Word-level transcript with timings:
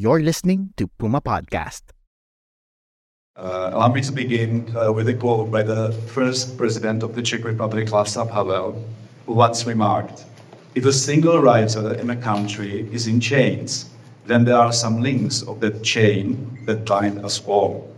You're 0.00 0.22
listening 0.22 0.72
to 0.78 0.86
Puma 0.86 1.20
Podcast. 1.20 1.82
Uh, 3.36 3.68
allow 3.74 3.92
me 3.92 4.00
to 4.00 4.10
begin 4.10 4.74
uh, 4.74 4.90
with 4.90 5.10
a 5.10 5.12
quote 5.12 5.50
by 5.50 5.62
the 5.62 5.92
first 5.92 6.56
president 6.56 7.02
of 7.02 7.14
the 7.14 7.20
Czech 7.20 7.44
Republic, 7.44 7.86
Václav 7.86 8.30
Havel, 8.30 8.82
who 9.26 9.34
once 9.34 9.66
remarked, 9.66 10.24
If 10.74 10.86
a 10.86 10.92
single 10.94 11.42
writer 11.42 11.92
in 11.92 12.08
a 12.08 12.16
country 12.16 12.88
is 12.90 13.08
in 13.08 13.20
chains, 13.20 13.90
then 14.24 14.46
there 14.46 14.56
are 14.56 14.72
some 14.72 15.02
links 15.02 15.42
of 15.42 15.60
that 15.60 15.82
chain 15.82 16.58
that 16.64 16.86
bind 16.86 17.22
us 17.22 17.42
all. 17.46 17.94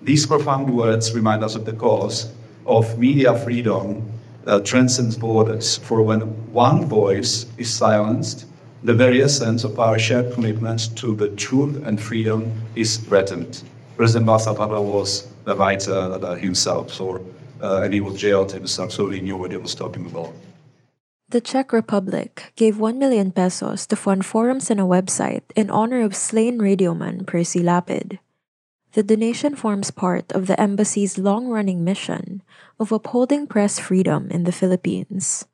These 0.00 0.24
profound 0.24 0.74
words 0.74 1.14
remind 1.14 1.44
us 1.44 1.56
of 1.56 1.66
the 1.66 1.74
cause 1.74 2.32
of 2.64 2.98
media 2.98 3.38
freedom 3.38 4.02
that 4.44 4.64
transcends 4.64 5.18
borders, 5.18 5.76
for 5.76 6.00
when 6.00 6.20
one 6.54 6.86
voice 6.86 7.44
is 7.58 7.68
silenced, 7.68 8.46
the 8.84 8.92
very 8.92 9.22
essence 9.22 9.64
of 9.64 9.80
our 9.80 9.98
shared 9.98 10.30
commitment 10.34 10.94
to 10.94 11.16
the 11.16 11.28
truth 11.30 11.82
and 11.86 11.98
freedom 11.98 12.52
is 12.76 12.98
threatened. 12.98 13.62
President 13.96 14.28
Havel 14.28 14.84
was 14.84 15.26
the 15.44 15.56
writer 15.56 15.94
uh, 15.94 16.34
himself, 16.34 16.92
so, 16.92 17.24
uh, 17.62 17.80
and 17.80 17.94
he 17.94 18.02
was 18.02 18.20
jailed 18.20 18.52
himself, 18.52 18.92
so 18.92 19.08
he 19.08 19.22
knew 19.22 19.38
what 19.38 19.50
he 19.50 19.56
was 19.56 19.74
talking 19.74 20.04
about. 20.04 20.34
The 21.30 21.40
Czech 21.40 21.72
Republic 21.72 22.52
gave 22.56 22.78
1 22.78 22.98
million 22.98 23.32
pesos 23.32 23.86
to 23.86 23.96
fund 23.96 24.26
forums 24.26 24.70
and 24.70 24.78
a 24.78 24.84
website 24.84 25.48
in 25.56 25.70
honor 25.70 26.02
of 26.02 26.14
slain 26.14 26.58
radioman 26.58 27.26
Percy 27.26 27.60
Lapid. 27.60 28.18
The 28.92 29.02
donation 29.02 29.56
forms 29.56 29.90
part 29.90 30.30
of 30.32 30.46
the 30.46 30.60
embassy's 30.60 31.16
long 31.16 31.48
running 31.48 31.82
mission 31.84 32.42
of 32.78 32.92
upholding 32.92 33.46
press 33.46 33.78
freedom 33.78 34.30
in 34.30 34.44
the 34.44 34.52
Philippines. 34.52 35.46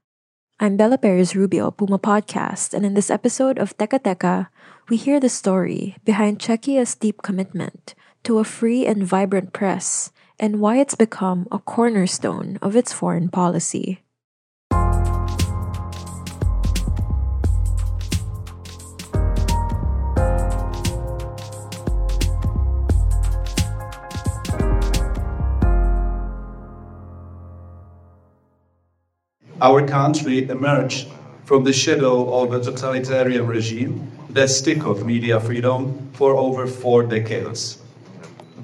I'm 0.62 0.76
Bella 0.76 0.98
Perez 0.98 1.34
Rubio, 1.34 1.70
Puma 1.70 1.98
Podcast, 1.98 2.74
and 2.74 2.84
in 2.84 2.92
this 2.92 3.08
episode 3.08 3.56
of 3.56 3.74
Teka 3.78 3.98
Teka, 4.04 4.48
we 4.90 4.98
hear 4.98 5.18
the 5.18 5.30
story 5.30 5.96
behind 6.04 6.38
Czechia's 6.38 6.94
deep 6.94 7.22
commitment 7.22 7.94
to 8.24 8.38
a 8.38 8.44
free 8.44 8.84
and 8.84 9.02
vibrant 9.02 9.54
press 9.54 10.12
and 10.38 10.60
why 10.60 10.76
it's 10.76 10.94
become 10.94 11.48
a 11.50 11.60
cornerstone 11.60 12.58
of 12.60 12.76
its 12.76 12.92
foreign 12.92 13.30
policy. 13.30 14.04
Our 29.62 29.86
country 29.86 30.48
emerged 30.48 31.08
from 31.44 31.64
the 31.64 31.72
shadow 31.72 32.32
of 32.32 32.54
a 32.54 32.64
totalitarian 32.64 33.46
regime 33.46 34.10
that 34.30 34.48
of 34.86 35.04
media 35.04 35.38
freedom 35.38 36.08
for 36.14 36.34
over 36.34 36.66
four 36.66 37.02
decades. 37.02 37.76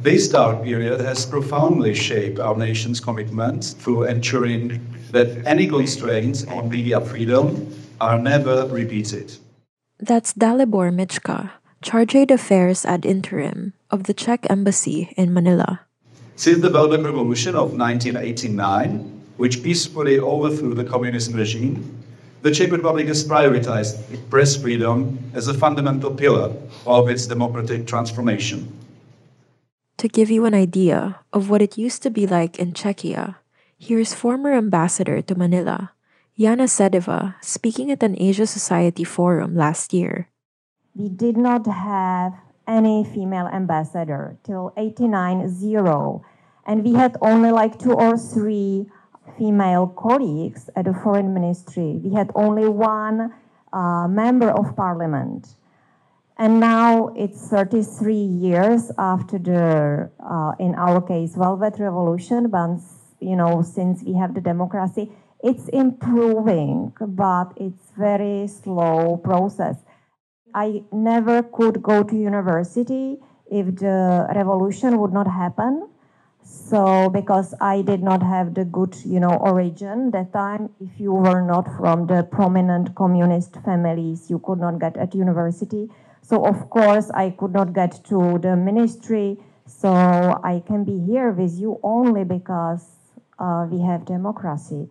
This 0.00 0.28
dark 0.28 0.62
period 0.62 1.00
has 1.00 1.27
profoundly 1.27 1.94
shaped 1.94 2.38
our 2.38 2.56
nation's 2.56 2.98
commitment 2.98 3.75
to 3.84 4.05
ensuring 4.05 4.80
that 5.11 5.44
any 5.47 5.66
constraints 5.66 6.47
on 6.47 6.71
media 6.71 7.00
freedom 7.00 7.69
are 8.00 8.19
never 8.19 8.66
repeated. 8.69 9.37
That's 9.98 10.32
Dalibor 10.32 10.88
Michka, 10.92 11.50
Charge 11.82 12.26
d'Affaires 12.26 12.87
ad 12.87 13.04
interim 13.04 13.75
of 13.91 14.04
the 14.04 14.15
Czech 14.15 14.47
Embassy 14.48 15.12
in 15.16 15.34
Manila. 15.34 15.81
Since 16.37 16.60
the 16.60 16.71
Velvet 16.71 17.03
Revolution 17.03 17.54
of 17.54 17.76
1989, 17.76 19.16
which 19.36 19.62
peacefully 19.62 20.19
overthrew 20.19 20.74
the 20.74 20.84
communist 20.84 21.32
regime, 21.32 22.02
the 22.42 22.50
Czech 22.50 22.70
Republic 22.70 23.08
has 23.08 23.26
prioritized 23.26 23.98
press 24.30 24.56
freedom 24.56 25.19
as 25.34 25.48
a 25.48 25.54
fundamental 25.54 26.10
pillar 26.10 26.52
of 26.86 27.08
its 27.08 27.26
democratic 27.26 27.86
transformation. 27.86 28.72
To 29.98 30.08
give 30.08 30.30
you 30.30 30.44
an 30.44 30.54
idea 30.54 31.20
of 31.32 31.50
what 31.50 31.62
it 31.62 31.78
used 31.78 32.02
to 32.02 32.10
be 32.10 32.26
like 32.26 32.58
in 32.58 32.72
Czechia, 32.72 33.36
here's 33.78 34.14
former 34.14 34.52
ambassador 34.52 35.22
to 35.22 35.34
Manila, 35.34 35.92
Jana 36.38 36.64
Šedivá, 36.64 37.34
speaking 37.42 37.91
at 37.91 38.03
an 38.03 38.14
Asia 38.20 38.47
Society 38.47 39.04
forum 39.04 39.56
last 39.56 39.92
year. 39.92 40.28
We 40.94 41.08
did 41.08 41.36
not 41.36 41.66
have 41.66 42.34
any 42.68 43.04
female 43.04 43.48
ambassador 43.48 44.36
till 44.44 44.72
89 44.76 45.48
0 45.48 46.22
and 46.66 46.84
we 46.84 46.94
had 46.94 47.16
only 47.22 47.50
like 47.53 47.78
two 47.78 47.92
or 47.92 48.18
three 48.18 48.86
female 49.38 49.87
colleagues 49.87 50.70
at 50.76 50.84
the 50.84 50.94
foreign 50.94 51.34
ministry. 51.34 52.00
We 52.03 52.14
had 52.14 52.31
only 52.34 52.69
one 52.69 53.32
uh, 53.72 54.09
member 54.09 54.50
of 54.50 54.76
parliament. 54.76 55.56
And 56.38 56.60
now 56.60 57.09
it's 57.16 57.48
33 57.48 58.15
years 58.15 58.92
after 58.98 59.38
the, 59.38 60.10
uh, 60.22 60.53
in 60.59 60.75
our 60.75 61.00
case, 61.00 61.34
Velvet 61.34 61.78
Revolution, 61.78 62.48
but 62.50 62.78
you 63.20 63.36
know, 63.36 63.62
since 63.62 64.03
we 64.03 64.15
have 64.15 64.34
the 64.34 64.41
democracy, 64.41 65.10
it's 65.42 65.69
improving, 65.69 66.92
but 67.00 67.53
it's 67.56 67.92
very 67.97 68.47
slow 68.48 69.16
process. 69.16 69.76
I 70.54 70.84
never 70.92 71.42
could 71.42 71.82
go 71.82 72.03
to 72.03 72.16
university 72.16 73.19
if 73.50 73.76
the 73.76 74.26
revolution 74.34 74.98
would 74.98 75.12
not 75.12 75.26
happen 75.26 75.88
so 76.47 77.11
because 77.11 77.55
I 77.61 77.83
did 77.83 78.05
not 78.05 78.23
have 78.23 78.55
the 78.55 78.65
good, 78.65 78.95
you 79.05 79.19
know, 79.19 79.34
origin 79.34 80.12
that 80.12 80.33
time, 80.33 80.71
if 80.81 81.01
you 81.01 81.12
were 81.12 81.43
not 81.43 81.67
from 81.77 82.07
the 82.07 82.23
prominent 82.23 82.95
communist 82.95 83.57
families, 83.65 84.31
you 84.31 84.39
could 84.39 84.61
not 84.61 84.79
get 84.79 84.97
at 84.97 85.12
university. 85.12 85.89
So 86.23 86.47
of 86.47 86.71
course 86.71 87.11
I 87.11 87.31
could 87.31 87.53
not 87.53 87.73
get 87.73 88.05
to 88.11 88.39
the 88.39 88.55
ministry. 88.55 89.39
So 89.67 89.91
I 89.91 90.62
can 90.65 90.84
be 90.84 91.01
here 91.01 91.33
with 91.33 91.59
you 91.59 91.81
only 91.83 92.23
because 92.23 92.87
uh, 93.41 93.67
we 93.69 93.83
have 93.83 94.05
democracy. 94.05 94.89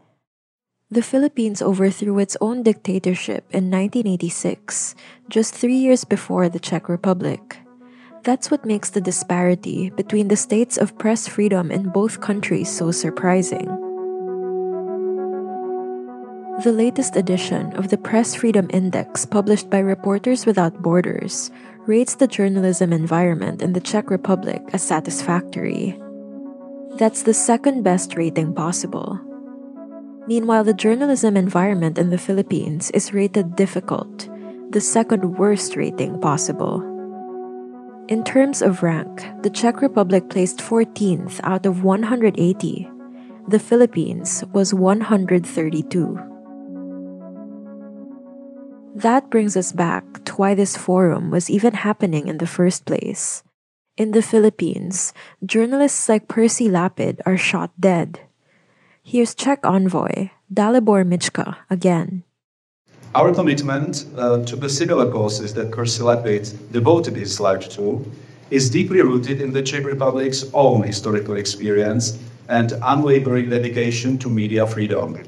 The 0.92 1.02
Philippines 1.02 1.62
overthrew 1.62 2.20
its 2.20 2.36
own 2.42 2.64
dictatorship 2.64 3.46
in 3.52 3.72
1986, 3.72 4.94
just 5.30 5.56
three 5.56 5.78
years 5.78 6.04
before 6.04 6.50
the 6.50 6.60
Czech 6.60 6.90
Republic. 6.90 7.65
That's 8.26 8.50
what 8.50 8.66
makes 8.66 8.90
the 8.90 9.02
disparity 9.02 9.92
between 9.92 10.30
the 10.30 10.36
states 10.36 10.78
of 10.78 10.98
press 10.98 11.28
freedom 11.28 11.70
in 11.70 11.90
both 11.94 12.22
countries 12.22 12.74
so 12.74 12.90
surprising. 12.90 13.70
The 16.64 16.74
latest 16.74 17.16
edition 17.16 17.72
of 17.76 17.90
the 17.90 18.00
Press 18.00 18.34
Freedom 18.34 18.66
Index, 18.74 19.28
published 19.28 19.70
by 19.70 19.78
Reporters 19.78 20.48
Without 20.48 20.82
Borders, 20.82 21.52
rates 21.86 22.16
the 22.16 22.26
journalism 22.26 22.92
environment 22.92 23.62
in 23.62 23.74
the 23.74 23.80
Czech 23.80 24.10
Republic 24.10 24.64
as 24.74 24.82
satisfactory. 24.82 25.94
That's 26.98 27.22
the 27.22 27.34
second 27.36 27.84
best 27.84 28.18
rating 28.18 28.56
possible. 28.56 29.20
Meanwhile, 30.26 30.64
the 30.64 30.74
journalism 30.74 31.38
environment 31.38 32.00
in 32.00 32.10
the 32.10 32.18
Philippines 32.18 32.90
is 32.90 33.14
rated 33.14 33.56
difficult, 33.56 34.28
the 34.72 34.82
second 34.82 35.38
worst 35.38 35.76
rating 35.76 36.20
possible. 36.20 36.95
In 38.08 38.24
terms 38.24 38.62
of 38.62 38.84
rank, 38.84 39.26
the 39.42 39.50
Czech 39.50 39.82
Republic 39.82 40.30
placed 40.30 40.60
14th 40.60 41.42
out 41.42 41.66
of 41.66 41.84
180. 41.84 42.38
The 43.48 43.58
Philippines 43.58 44.44
was 44.54 44.76
132. 44.76 46.14
That 48.94 49.32
brings 49.32 49.58
us 49.58 49.72
back 49.72 50.24
to 50.26 50.34
why 50.38 50.54
this 50.54 50.78
forum 50.78 51.32
was 51.32 51.50
even 51.50 51.82
happening 51.82 52.28
in 52.28 52.38
the 52.38 52.46
first 52.46 52.86
place. 52.86 53.42
In 53.98 54.12
the 54.12 54.22
Philippines, 54.22 55.12
journalists 55.44 56.08
like 56.08 56.28
Percy 56.28 56.70
Lapid 56.70 57.22
are 57.26 57.38
shot 57.38 57.72
dead. 57.80 58.20
Here's 59.02 59.34
Czech 59.34 59.66
envoy 59.66 60.30
Dalibor 60.54 61.02
Michka 61.02 61.58
again. 61.72 62.22
Our 63.16 63.34
commitment 63.34 64.06
uh, 64.18 64.44
to 64.44 64.58
the 64.58 64.70
similar 64.70 65.10
causes 65.10 65.54
that 65.54 65.72
Lapid 65.72 66.72
devoted 66.74 67.16
his 67.16 67.40
life 67.40 67.70
to 67.70 68.04
is 68.52 68.70
deeply 68.70 69.02
rooted 69.02 69.40
in 69.40 69.54
the 69.54 69.62
Czech 69.62 69.86
Republic's 69.86 70.44
own 70.54 70.84
historical 70.84 71.38
experience 71.38 72.20
and 72.50 72.74
unwavering 72.84 73.50
dedication 73.50 74.18
to 74.18 74.30
media 74.30 74.68
freedom. 74.68 75.24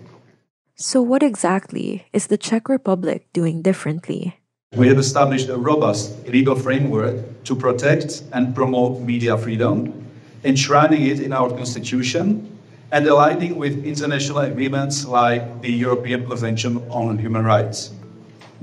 So, 0.75 1.01
what 1.01 1.23
exactly 1.23 2.05
is 2.11 2.27
the 2.27 2.37
Czech 2.37 2.67
Republic 2.67 3.25
doing 3.31 3.61
differently? 3.61 4.35
We 4.75 4.89
have 4.89 4.99
established 4.99 5.47
a 5.47 5.57
robust 5.57 6.27
legal 6.27 6.55
framework 6.55 7.15
to 7.45 7.55
protect 7.55 8.21
and 8.33 8.53
promote 8.53 8.99
media 8.99 9.37
freedom, 9.37 9.93
enshrining 10.43 11.03
it 11.03 11.21
in 11.21 11.31
our 11.31 11.49
constitution 11.49 12.56
and 12.91 13.05
aligning 13.07 13.57
with 13.57 13.85
international 13.85 14.39
agreements 14.39 15.05
like 15.05 15.61
the 15.61 15.71
European 15.71 16.25
Convention 16.25 16.77
on 16.89 17.17
Human 17.17 17.43
Rights. 17.43 17.91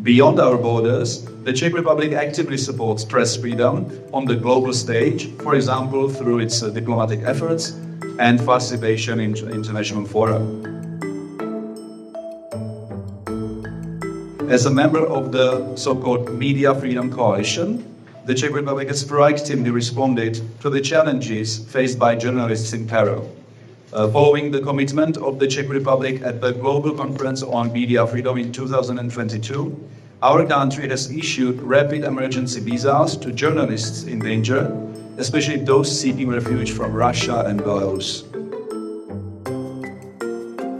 Beyond 0.02 0.40
our 0.40 0.56
borders, 0.56 1.24
the 1.44 1.52
Czech 1.52 1.74
Republic 1.74 2.12
actively 2.12 2.56
supports 2.56 3.04
press 3.04 3.36
freedom 3.36 3.90
on 4.12 4.24
the 4.24 4.34
global 4.34 4.72
stage, 4.72 5.30
for 5.36 5.54
example, 5.54 6.08
through 6.08 6.40
its 6.40 6.62
uh, 6.62 6.70
diplomatic 6.70 7.20
efforts 7.22 7.70
and 8.18 8.44
participation 8.44 9.20
in 9.20 9.36
international 9.52 10.04
fora. 10.04 10.40
As 14.50 14.66
a 14.66 14.70
member 14.70 15.06
of 15.06 15.32
the 15.32 15.76
so 15.76 15.94
called 15.94 16.32
Media 16.32 16.74
Freedom 16.74 17.10
Coalition, 17.12 17.84
the 18.24 18.34
Czech 18.34 18.52
Republic 18.52 18.88
has 18.88 19.04
proactively 19.04 19.72
responded 19.72 20.40
to 20.60 20.70
the 20.70 20.80
challenges 20.80 21.58
faced 21.58 21.98
by 21.98 22.16
journalists 22.16 22.72
in 22.72 22.86
peril. 22.86 23.30
Uh, 23.94 24.08
following 24.08 24.50
the 24.50 24.60
commitment 24.60 25.16
of 25.18 25.38
the 25.38 25.46
Czech 25.46 25.68
Republic 25.68 26.20
at 26.24 26.40
the 26.40 26.50
Global 26.50 26.92
Conference 26.94 27.44
on 27.44 27.72
Media 27.72 28.04
Freedom 28.04 28.36
in 28.36 28.50
2022, 28.50 29.88
our 30.20 30.44
country 30.44 30.88
has 30.88 31.12
issued 31.12 31.62
rapid 31.62 32.02
emergency 32.02 32.58
visas 32.58 33.16
to 33.16 33.30
journalists 33.30 34.02
in 34.02 34.18
danger, 34.18 34.66
especially 35.16 35.58
those 35.58 35.86
seeking 35.86 36.26
refuge 36.26 36.72
from 36.72 36.92
Russia 36.92 37.44
and 37.46 37.60
Belarus. 37.60 38.26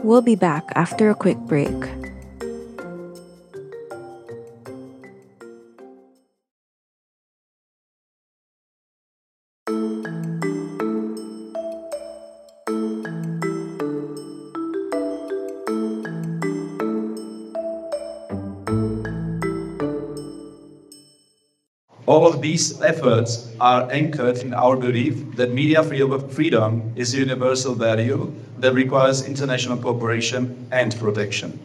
We'll 0.03 0.21
be 0.21 0.35
back 0.35 0.65
after 0.75 1.09
a 1.09 1.15
quick 1.15 1.39
break. 1.47 2.04
All 22.07 22.27
of 22.27 22.43
these 22.43 22.83
efforts 22.83 23.51
are 23.59 23.91
anchored 23.91 24.37
in 24.39 24.53
our 24.53 24.77
belief 24.77 25.37
that 25.37 25.53
media 25.55 25.83
freedom 25.83 26.93
is 26.97 27.15
a 27.15 27.19
universal 27.19 27.75
value 27.75 28.31
that 28.59 28.75
requires 28.75 29.27
international 29.27 29.79
cooperation 29.79 30.69
and 30.71 30.95
protection. 30.99 31.59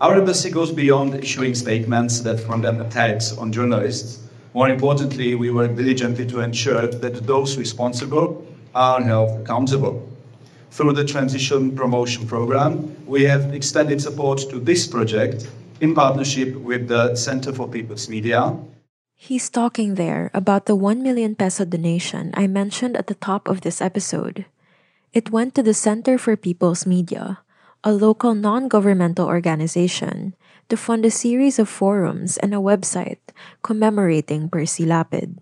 Our 0.00 0.14
embassy 0.14 0.50
goes 0.50 0.70
beyond 0.70 1.16
issuing 1.16 1.56
statements 1.56 2.20
that 2.20 2.44
condemn 2.44 2.80
attacks 2.80 3.36
on 3.36 3.50
journalists. 3.50 4.20
More 4.54 4.68
importantly, 4.68 5.34
we 5.34 5.50
work 5.50 5.74
diligently 5.74 6.26
to 6.26 6.40
ensure 6.40 6.86
that 6.86 7.26
those 7.26 7.58
responsible 7.58 8.46
are 8.72 9.02
held 9.02 9.40
accountable. 9.40 10.08
Through 10.70 10.92
the 10.92 11.04
Transition 11.04 11.74
Promotion 11.74 12.24
Program, 12.28 12.94
we 13.04 13.24
have 13.24 13.52
extended 13.52 14.00
support 14.00 14.38
to 14.50 14.60
this 14.60 14.86
project 14.86 15.50
in 15.80 15.92
partnership 15.92 16.54
with 16.54 16.86
the 16.86 17.16
Center 17.16 17.52
for 17.52 17.66
People's 17.66 18.08
Media 18.08 18.56
He's 19.20 19.50
talking 19.52 20.00
there 20.00 20.30
about 20.32 20.64
the 20.64 20.74
1 20.74 21.02
million 21.02 21.36
peso 21.36 21.66
donation 21.66 22.32
I 22.32 22.46
mentioned 22.46 22.96
at 22.96 23.06
the 23.06 23.20
top 23.20 23.48
of 23.52 23.60
this 23.60 23.82
episode. 23.84 24.46
It 25.12 25.28
went 25.28 25.54
to 25.54 25.62
the 25.62 25.76
Center 25.76 26.16
for 26.16 26.40
People's 26.40 26.86
Media, 26.86 27.44
a 27.84 27.92
local 27.92 28.34
non 28.34 28.66
governmental 28.66 29.28
organization, 29.28 30.34
to 30.70 30.76
fund 30.80 31.04
a 31.04 31.12
series 31.12 31.58
of 31.58 31.68
forums 31.68 32.38
and 32.38 32.54
a 32.54 32.64
website 32.64 33.20
commemorating 33.60 34.48
Percy 34.48 34.86
Lapid. 34.86 35.36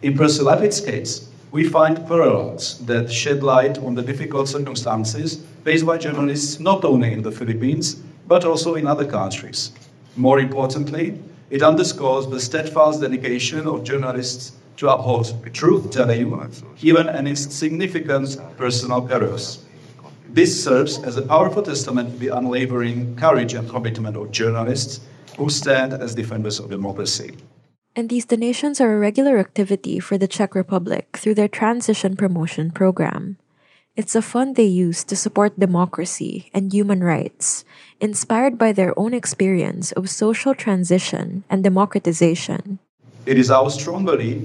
In 0.00 0.16
Percy 0.16 0.44
Lapid's 0.44 0.80
case, 0.80 1.26
we 1.50 1.66
find 1.66 2.06
parallels 2.06 2.78
that 2.86 3.10
shed 3.10 3.42
light 3.42 3.78
on 3.78 3.96
the 3.96 4.06
difficult 4.06 4.46
circumstances 4.46 5.42
faced 5.64 5.84
by 5.84 5.98
journalists 5.98 6.60
not 6.60 6.84
only 6.84 7.12
in 7.12 7.22
the 7.22 7.34
Philippines, 7.34 7.98
but 8.28 8.44
also 8.44 8.76
in 8.76 8.86
other 8.86 9.04
countries. 9.04 9.72
More 10.14 10.38
importantly, 10.38 11.18
it 11.54 11.62
underscores 11.62 12.26
the 12.26 12.40
steadfast 12.40 13.00
dedication 13.00 13.68
of 13.68 13.84
journalists 13.84 14.54
to 14.76 14.88
uphold 14.88 15.26
the 15.44 15.50
truth 15.50 15.88
telling, 15.88 16.26
even 16.82 17.06
its 17.28 17.54
significant 17.54 18.36
personal 18.56 19.00
perils. 19.00 19.64
This 20.28 20.64
serves 20.64 20.98
as 20.98 21.16
a 21.16 21.22
powerful 21.22 21.62
testament 21.62 22.10
to 22.10 22.18
the 22.18 22.36
unwavering 22.36 23.14
courage 23.14 23.54
and 23.54 23.70
commitment 23.70 24.16
of 24.16 24.32
journalists 24.32 24.98
who 25.38 25.48
stand 25.48 25.92
as 25.92 26.16
defenders 26.16 26.58
of 26.58 26.70
democracy. 26.70 27.36
And 27.94 28.10
these 28.10 28.24
donations 28.24 28.80
are 28.80 28.92
a 28.92 28.98
regular 28.98 29.38
activity 29.38 30.00
for 30.00 30.18
the 30.18 30.26
Czech 30.26 30.56
Republic 30.56 31.16
through 31.16 31.36
their 31.36 31.46
Transition 31.46 32.16
Promotion 32.16 32.72
Program. 32.72 33.38
It's 33.96 34.16
a 34.16 34.22
fund 34.22 34.56
they 34.56 34.66
use 34.66 35.04
to 35.04 35.14
support 35.14 35.60
democracy 35.60 36.50
and 36.52 36.72
human 36.72 37.04
rights, 37.04 37.64
inspired 38.00 38.58
by 38.58 38.72
their 38.72 38.90
own 38.98 39.14
experience 39.14 39.92
of 39.92 40.10
social 40.10 40.52
transition 40.52 41.44
and 41.48 41.62
democratization. 41.62 42.80
It 43.24 43.38
is 43.38 43.52
our 43.52 43.70
strong 43.70 44.04
belief 44.04 44.42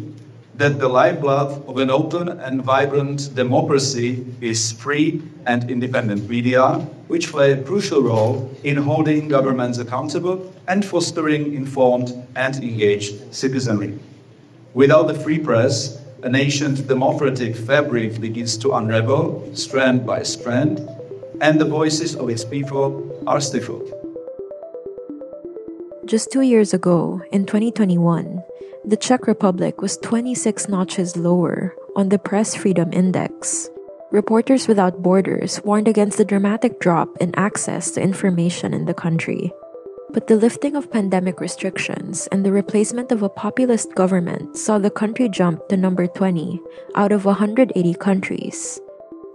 that 0.54 0.78
the 0.78 0.88
lifeblood 0.88 1.66
of 1.68 1.80
an 1.80 1.90
open 1.90 2.30
and 2.30 2.62
vibrant 2.62 3.34
democracy 3.34 4.24
is 4.40 4.72
free 4.72 5.24
and 5.48 5.66
independent 5.72 6.30
media, 6.30 6.86
which 7.08 7.32
play 7.32 7.54
a 7.54 7.64
crucial 7.64 8.04
role 8.04 8.56
in 8.64 8.78
holding 8.78 9.30
governments 9.30 9.80
accountable 9.80 10.54
and 10.68 10.86
fostering 10.86 11.56
informed 11.56 12.14
and 12.36 12.58
engaged 12.58 13.34
citizenry. 13.34 13.98
Without 14.76 15.08
the 15.08 15.16
free 15.16 15.40
press, 15.40 15.99
a 16.24 16.30
nation's 16.30 16.82
democratic 16.82 17.56
fabric 17.56 18.20
begins 18.20 18.58
to 18.58 18.74
unravel 18.74 19.50
strand 19.56 20.06
by 20.06 20.22
strand, 20.24 20.80
and 21.40 21.60
the 21.60 21.66
voices 21.66 22.16
of 22.16 22.30
its 22.30 22.44
people 22.44 23.24
are 23.26 23.40
stifled. 23.40 23.88
Just 26.06 26.32
two 26.32 26.42
years 26.42 26.74
ago, 26.74 27.22
in 27.32 27.46
2021, 27.46 28.44
the 28.84 28.98
Czech 28.98 29.28
Republic 29.28 29.82
was 29.82 29.98
26 29.98 30.68
notches 30.68 31.16
lower 31.16 31.74
on 31.96 32.10
the 32.10 32.20
Press 32.20 32.56
Freedom 32.56 32.92
Index. 32.92 33.70
Reporters 34.12 34.68
Without 34.68 35.02
Borders 35.02 35.62
warned 35.64 35.88
against 35.88 36.18
the 36.18 36.26
dramatic 36.26 36.80
drop 36.80 37.16
in 37.22 37.34
access 37.36 37.92
to 37.92 38.02
information 38.02 38.74
in 38.74 38.86
the 38.86 38.94
country. 38.94 39.54
But 40.12 40.26
the 40.26 40.36
lifting 40.36 40.76
of 40.76 40.90
pandemic 40.90 41.40
restrictions 41.40 42.28
and 42.32 42.44
the 42.44 42.52
replacement 42.52 43.12
of 43.12 43.22
a 43.22 43.30
populist 43.30 43.94
government 43.94 44.58
saw 44.58 44.80
the 44.80 44.90
country 44.90 45.30
jump 45.30 45.68
to 45.70 45.78
number 45.78 46.08
20 46.08 46.60
out 46.96 47.12
of 47.12 47.26
180 47.26 47.94
countries. 47.94 48.80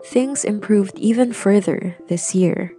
Things 0.07 0.45
improved 0.45 0.99
even 0.99 1.33
further 1.33 1.97
this 2.09 2.35
year. 2.35 2.75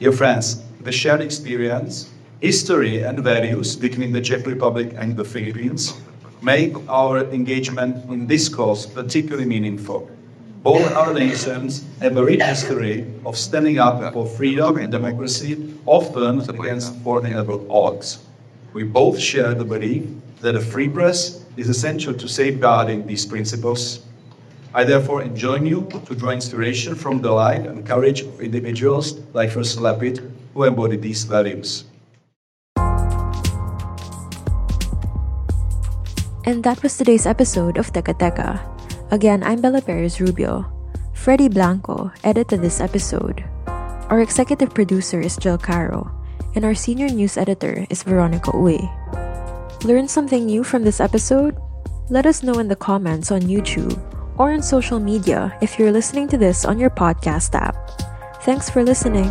Dear 0.00 0.12
friends, 0.12 0.62
the 0.82 0.92
shared 0.92 1.22
experience, 1.22 2.10
history, 2.40 3.02
and 3.02 3.20
values 3.20 3.74
between 3.74 4.12
the 4.12 4.20
Czech 4.20 4.46
Republic 4.46 4.92
and 4.96 5.16
the 5.16 5.24
Philippines 5.24 5.94
make 6.42 6.76
our 6.88 7.24
engagement 7.32 8.04
in 8.10 8.26
this 8.26 8.48
cause 8.48 8.84
particularly 8.84 9.46
meaningful. 9.46 10.10
Both 10.66 10.96
our 10.96 11.14
nations 11.14 11.84
have 12.02 12.16
a 12.16 12.24
rich 12.24 12.42
history 12.42 13.06
of 13.24 13.38
standing 13.38 13.78
up 13.78 14.12
for 14.12 14.26
freedom 14.26 14.78
and 14.78 14.90
democracy, 14.90 15.78
often 15.86 16.40
against 16.50 16.92
formidable 17.06 17.62
odds. 17.70 18.18
We 18.72 18.82
both 18.82 19.16
share 19.16 19.54
the 19.54 19.64
belief 19.64 20.10
that 20.40 20.56
a 20.56 20.60
free 20.60 20.88
press 20.88 21.44
is 21.56 21.68
essential 21.68 22.14
to 22.14 22.26
safeguarding 22.26 23.06
these 23.06 23.24
principles. 23.24 24.02
I 24.74 24.82
therefore 24.82 25.22
enjoin 25.22 25.66
you 25.66 25.86
to 26.04 26.16
draw 26.16 26.30
inspiration 26.30 26.96
from 26.96 27.22
the 27.22 27.30
life 27.30 27.64
and 27.64 27.86
courage 27.86 28.22
of 28.22 28.40
individuals 28.40 29.22
like 29.34 29.54
Percy 29.54 29.78
Lapid 29.78 30.18
who 30.52 30.64
embody 30.64 30.96
these 30.96 31.22
values. 31.22 31.84
And 36.44 36.64
that 36.64 36.82
was 36.82 36.98
today's 36.98 37.24
episode 37.24 37.78
of 37.78 37.92
Teka 37.92 38.18
Teka. 38.18 38.75
Again, 39.10 39.44
I'm 39.44 39.60
Bella 39.60 39.80
Perez 39.80 40.20
Rubio. 40.20 40.66
Freddie 41.14 41.48
Blanco 41.48 42.10
edited 42.24 42.60
this 42.60 42.80
episode. 42.80 43.44
Our 44.10 44.20
executive 44.20 44.74
producer 44.74 45.20
is 45.20 45.36
Jill 45.36 45.58
Caro, 45.58 46.10
and 46.56 46.64
our 46.64 46.74
senior 46.74 47.08
news 47.08 47.38
editor 47.38 47.86
is 47.88 48.02
Veronica 48.02 48.50
Uy. 48.50 48.82
Learn 49.84 50.08
something 50.08 50.46
new 50.46 50.64
from 50.64 50.82
this 50.82 50.98
episode? 50.98 51.56
Let 52.10 52.26
us 52.26 52.42
know 52.42 52.58
in 52.58 52.66
the 52.66 52.74
comments 52.74 53.30
on 53.30 53.42
YouTube 53.42 53.94
or 54.38 54.50
on 54.50 54.62
social 54.62 54.98
media 54.98 55.56
if 55.62 55.78
you're 55.78 55.92
listening 55.92 56.26
to 56.28 56.38
this 56.38 56.64
on 56.64 56.78
your 56.78 56.90
podcast 56.90 57.54
app. 57.54 57.78
Thanks 58.42 58.68
for 58.68 58.82
listening. 58.82 59.30